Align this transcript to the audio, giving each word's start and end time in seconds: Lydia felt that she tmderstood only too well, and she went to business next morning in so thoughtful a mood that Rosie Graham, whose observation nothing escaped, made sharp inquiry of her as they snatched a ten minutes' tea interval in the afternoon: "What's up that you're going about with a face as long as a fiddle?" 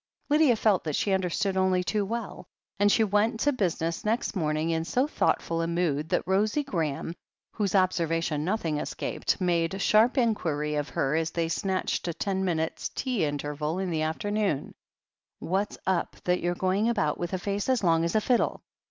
Lydia 0.31 0.55
felt 0.55 0.83
that 0.85 0.95
she 0.95 1.11
tmderstood 1.11 1.55
only 1.55 1.83
too 1.83 2.03
well, 2.03 2.47
and 2.79 2.91
she 2.91 3.03
went 3.03 3.39
to 3.41 3.53
business 3.53 4.03
next 4.03 4.35
morning 4.35 4.71
in 4.71 4.83
so 4.83 5.05
thoughtful 5.05 5.61
a 5.61 5.67
mood 5.67 6.09
that 6.09 6.23
Rosie 6.25 6.63
Graham, 6.63 7.13
whose 7.51 7.75
observation 7.75 8.43
nothing 8.43 8.79
escaped, 8.79 9.39
made 9.39 9.79
sharp 9.79 10.17
inquiry 10.17 10.73
of 10.73 10.89
her 10.89 11.15
as 11.15 11.29
they 11.29 11.49
snatched 11.49 12.07
a 12.07 12.15
ten 12.15 12.43
minutes' 12.43 12.89
tea 12.89 13.25
interval 13.25 13.77
in 13.77 13.91
the 13.91 14.01
afternoon: 14.01 14.73
"What's 15.37 15.77
up 15.85 16.15
that 16.23 16.39
you're 16.41 16.55
going 16.55 16.89
about 16.89 17.19
with 17.19 17.33
a 17.33 17.37
face 17.37 17.69
as 17.69 17.83
long 17.83 18.03
as 18.03 18.15
a 18.15 18.21
fiddle?" 18.21 18.63